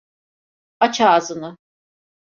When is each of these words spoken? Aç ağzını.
Aç 0.79 1.01
ağzını. 1.01 1.57